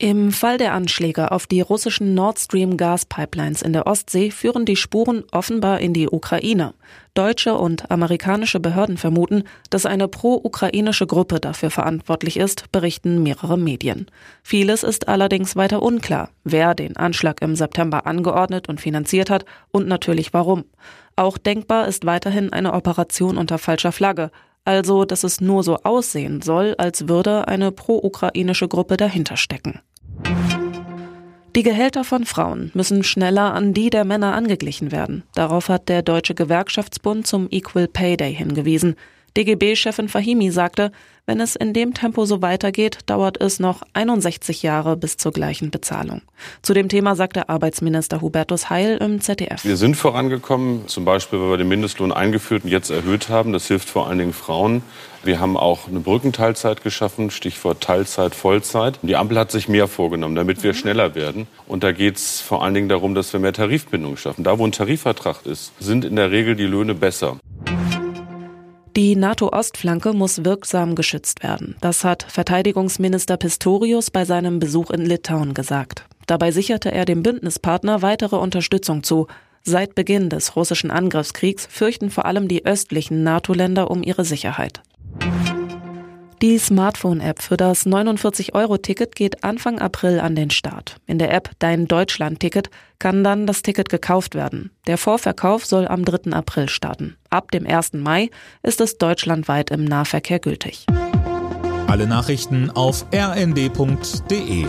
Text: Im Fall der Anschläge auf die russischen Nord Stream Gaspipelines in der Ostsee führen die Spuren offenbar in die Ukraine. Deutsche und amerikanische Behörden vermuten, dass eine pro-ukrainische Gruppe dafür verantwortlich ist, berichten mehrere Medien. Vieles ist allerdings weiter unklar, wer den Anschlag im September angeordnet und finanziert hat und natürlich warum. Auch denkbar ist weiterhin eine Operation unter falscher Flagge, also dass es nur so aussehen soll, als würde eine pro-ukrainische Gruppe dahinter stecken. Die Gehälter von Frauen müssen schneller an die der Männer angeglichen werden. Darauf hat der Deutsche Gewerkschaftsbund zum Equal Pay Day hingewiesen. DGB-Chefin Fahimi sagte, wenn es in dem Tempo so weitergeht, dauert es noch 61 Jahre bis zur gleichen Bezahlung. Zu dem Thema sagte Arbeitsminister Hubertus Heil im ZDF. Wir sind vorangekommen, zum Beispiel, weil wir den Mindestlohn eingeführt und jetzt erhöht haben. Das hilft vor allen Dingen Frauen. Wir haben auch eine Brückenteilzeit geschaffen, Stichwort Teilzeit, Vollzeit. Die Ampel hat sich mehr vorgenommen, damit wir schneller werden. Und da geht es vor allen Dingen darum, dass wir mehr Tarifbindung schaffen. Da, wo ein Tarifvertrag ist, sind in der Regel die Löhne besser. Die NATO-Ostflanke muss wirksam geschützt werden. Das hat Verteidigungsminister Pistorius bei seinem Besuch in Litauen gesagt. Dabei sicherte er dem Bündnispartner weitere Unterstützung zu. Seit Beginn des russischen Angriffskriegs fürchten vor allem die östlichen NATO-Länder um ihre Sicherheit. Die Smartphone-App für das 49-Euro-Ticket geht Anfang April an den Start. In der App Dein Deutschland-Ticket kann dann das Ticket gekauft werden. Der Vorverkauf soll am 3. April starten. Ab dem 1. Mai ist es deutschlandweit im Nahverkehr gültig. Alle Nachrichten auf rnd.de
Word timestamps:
Im 0.00 0.30
Fall 0.30 0.58
der 0.58 0.74
Anschläge 0.74 1.32
auf 1.32 1.48
die 1.48 1.60
russischen 1.60 2.14
Nord 2.14 2.38
Stream 2.38 2.76
Gaspipelines 2.76 3.62
in 3.62 3.72
der 3.72 3.88
Ostsee 3.88 4.30
führen 4.30 4.64
die 4.64 4.76
Spuren 4.76 5.24
offenbar 5.32 5.80
in 5.80 5.92
die 5.92 6.08
Ukraine. 6.08 6.74
Deutsche 7.14 7.56
und 7.56 7.90
amerikanische 7.90 8.60
Behörden 8.60 8.96
vermuten, 8.96 9.42
dass 9.70 9.86
eine 9.86 10.06
pro-ukrainische 10.06 11.08
Gruppe 11.08 11.40
dafür 11.40 11.72
verantwortlich 11.72 12.36
ist, 12.36 12.70
berichten 12.70 13.24
mehrere 13.24 13.58
Medien. 13.58 14.06
Vieles 14.44 14.84
ist 14.84 15.08
allerdings 15.08 15.56
weiter 15.56 15.82
unklar, 15.82 16.30
wer 16.44 16.76
den 16.76 16.96
Anschlag 16.96 17.42
im 17.42 17.56
September 17.56 18.06
angeordnet 18.06 18.68
und 18.68 18.80
finanziert 18.80 19.30
hat 19.30 19.46
und 19.72 19.88
natürlich 19.88 20.32
warum. 20.32 20.64
Auch 21.16 21.38
denkbar 21.38 21.88
ist 21.88 22.06
weiterhin 22.06 22.52
eine 22.52 22.72
Operation 22.72 23.36
unter 23.36 23.58
falscher 23.58 23.90
Flagge, 23.90 24.30
also 24.68 25.06
dass 25.06 25.24
es 25.24 25.40
nur 25.40 25.62
so 25.62 25.78
aussehen 25.82 26.42
soll, 26.42 26.74
als 26.76 27.08
würde 27.08 27.48
eine 27.48 27.72
pro-ukrainische 27.72 28.68
Gruppe 28.68 28.98
dahinter 28.98 29.38
stecken. 29.38 29.80
Die 31.56 31.62
Gehälter 31.62 32.04
von 32.04 32.26
Frauen 32.26 32.70
müssen 32.74 33.02
schneller 33.02 33.54
an 33.54 33.72
die 33.72 33.88
der 33.88 34.04
Männer 34.04 34.34
angeglichen 34.34 34.92
werden. 34.92 35.22
Darauf 35.34 35.70
hat 35.70 35.88
der 35.88 36.02
Deutsche 36.02 36.34
Gewerkschaftsbund 36.34 37.26
zum 37.26 37.48
Equal 37.50 37.88
Pay 37.88 38.18
Day 38.18 38.34
hingewiesen. 38.34 38.96
DGB-Chefin 39.36 40.08
Fahimi 40.08 40.50
sagte, 40.50 40.92
wenn 41.28 41.40
es 41.40 41.56
in 41.56 41.74
dem 41.74 41.92
Tempo 41.92 42.24
so 42.24 42.40
weitergeht, 42.40 43.00
dauert 43.04 43.38
es 43.38 43.60
noch 43.60 43.82
61 43.92 44.62
Jahre 44.62 44.96
bis 44.96 45.18
zur 45.18 45.30
gleichen 45.30 45.70
Bezahlung. 45.70 46.22
Zu 46.62 46.72
dem 46.72 46.88
Thema 46.88 47.16
sagte 47.16 47.50
Arbeitsminister 47.50 48.22
Hubertus 48.22 48.70
Heil 48.70 48.96
im 48.96 49.20
ZDF. 49.20 49.62
Wir 49.62 49.76
sind 49.76 49.94
vorangekommen, 49.94 50.88
zum 50.88 51.04
Beispiel, 51.04 51.38
weil 51.38 51.50
wir 51.50 51.56
den 51.58 51.68
Mindestlohn 51.68 52.12
eingeführt 52.12 52.64
und 52.64 52.70
jetzt 52.70 52.88
erhöht 52.88 53.28
haben. 53.28 53.52
Das 53.52 53.66
hilft 53.66 53.90
vor 53.90 54.08
allen 54.08 54.18
Dingen 54.18 54.32
Frauen. 54.32 54.82
Wir 55.22 55.38
haben 55.38 55.58
auch 55.58 55.86
eine 55.86 56.00
Brückenteilzeit 56.00 56.82
geschaffen, 56.82 57.30
Stichwort 57.30 57.82
Teilzeit, 57.82 58.34
Vollzeit. 58.34 58.98
Die 59.02 59.16
Ampel 59.16 59.38
hat 59.38 59.50
sich 59.50 59.68
mehr 59.68 59.86
vorgenommen, 59.86 60.34
damit 60.34 60.62
wir 60.62 60.72
schneller 60.72 61.14
werden. 61.14 61.46
Und 61.66 61.84
da 61.84 61.92
geht 61.92 62.16
es 62.16 62.40
vor 62.40 62.64
allen 62.64 62.72
Dingen 62.72 62.88
darum, 62.88 63.14
dass 63.14 63.34
wir 63.34 63.40
mehr 63.40 63.52
Tarifbindung 63.52 64.16
schaffen. 64.16 64.44
Da, 64.44 64.58
wo 64.58 64.64
ein 64.64 64.72
Tarifvertrag 64.72 65.44
ist, 65.44 65.72
sind 65.78 66.06
in 66.06 66.16
der 66.16 66.30
Regel 66.30 66.56
die 66.56 66.64
Löhne 66.64 66.94
besser. 66.94 67.36
Die 68.98 69.14
NATO-Ostflanke 69.14 70.12
muss 70.12 70.44
wirksam 70.44 70.96
geschützt 70.96 71.44
werden. 71.44 71.76
Das 71.80 72.02
hat 72.02 72.24
Verteidigungsminister 72.24 73.36
Pistorius 73.36 74.10
bei 74.10 74.24
seinem 74.24 74.58
Besuch 74.58 74.90
in 74.90 75.06
Litauen 75.06 75.54
gesagt. 75.54 76.04
Dabei 76.26 76.50
sicherte 76.50 76.90
er 76.90 77.04
dem 77.04 77.22
Bündnispartner 77.22 78.02
weitere 78.02 78.34
Unterstützung 78.34 79.04
zu. 79.04 79.28
Seit 79.62 79.94
Beginn 79.94 80.30
des 80.30 80.56
russischen 80.56 80.90
Angriffskriegs 80.90 81.68
fürchten 81.70 82.10
vor 82.10 82.24
allem 82.24 82.48
die 82.48 82.66
östlichen 82.66 83.22
NATO-Länder 83.22 83.88
um 83.88 84.02
ihre 84.02 84.24
Sicherheit. 84.24 84.82
Die 86.40 86.56
Smartphone-App 86.56 87.42
für 87.42 87.56
das 87.56 87.84
49-Euro-Ticket 87.84 89.16
geht 89.16 89.42
Anfang 89.42 89.80
April 89.80 90.20
an 90.20 90.36
den 90.36 90.50
Start. 90.50 90.94
In 91.08 91.18
der 91.18 91.34
App 91.34 91.50
Dein 91.58 91.88
Deutschland-Ticket 91.88 92.70
kann 93.00 93.24
dann 93.24 93.48
das 93.48 93.62
Ticket 93.62 93.88
gekauft 93.88 94.36
werden. 94.36 94.70
Der 94.86 94.98
Vorverkauf 94.98 95.66
soll 95.66 95.88
am 95.88 96.04
3. 96.04 96.30
April 96.32 96.68
starten. 96.68 97.16
Ab 97.28 97.50
dem 97.50 97.66
1. 97.66 97.94
Mai 97.94 98.30
ist 98.62 98.80
es 98.80 98.98
deutschlandweit 98.98 99.72
im 99.72 99.84
Nahverkehr 99.84 100.38
gültig. 100.38 100.86
Alle 101.88 102.06
Nachrichten 102.06 102.70
auf 102.70 103.06
rnd.de 103.12 104.66